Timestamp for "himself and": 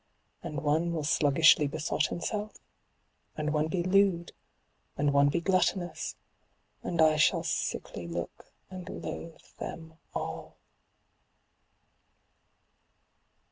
2.07-3.53